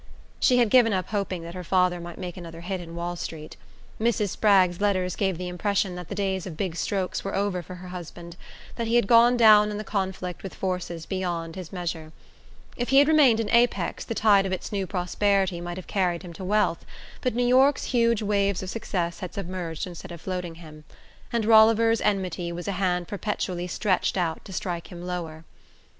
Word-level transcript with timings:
She 0.39 0.57
had 0.57 0.71
given 0.71 0.93
up 0.93 1.09
hoping 1.09 1.43
that 1.43 1.53
her 1.53 1.63
father 1.63 1.99
might 1.99 2.17
make 2.17 2.35
another 2.35 2.61
hit 2.61 2.81
in 2.81 2.95
Wall 2.95 3.15
Street. 3.15 3.55
Mrs. 3.99 4.29
Spragg's 4.29 4.81
letters 4.81 5.15
gave 5.15 5.37
the 5.37 5.47
impression 5.47 5.93
that 5.93 6.09
the 6.09 6.15
days 6.15 6.47
of 6.47 6.57
big 6.57 6.75
strokes 6.75 7.23
were 7.23 7.35
over 7.35 7.61
for 7.61 7.75
her 7.75 7.89
husband, 7.89 8.35
that 8.77 8.87
he 8.87 8.95
had 8.95 9.05
gone 9.05 9.37
down 9.37 9.69
in 9.69 9.77
the 9.77 9.83
conflict 9.83 10.41
with 10.41 10.55
forces 10.55 11.05
beyond 11.05 11.55
his 11.55 11.71
measure. 11.71 12.11
If 12.75 12.89
he 12.89 12.97
had 12.97 13.07
remained 13.07 13.39
in 13.39 13.51
Apex 13.51 14.03
the 14.03 14.15
tide 14.15 14.47
of 14.47 14.51
its 14.51 14.71
new 14.71 14.87
prosperity 14.87 15.61
might 15.61 15.77
have 15.77 15.85
carried 15.85 16.23
him 16.23 16.33
to 16.33 16.43
wealth; 16.43 16.83
but 17.21 17.35
New 17.35 17.45
York's 17.45 17.83
huge 17.83 18.23
waves 18.23 18.63
of 18.63 18.71
success 18.71 19.19
had 19.19 19.35
submerged 19.35 19.85
instead 19.85 20.11
of 20.11 20.19
floating 20.19 20.55
him, 20.55 20.83
and 21.31 21.45
Rolliver's 21.45 22.01
enmity 22.01 22.51
was 22.51 22.67
a 22.67 22.71
hand 22.71 23.07
perpetually 23.07 23.67
stretched 23.67 24.17
out 24.17 24.43
to 24.45 24.51
strike 24.51 24.87
him 24.91 25.05
lower. 25.05 25.45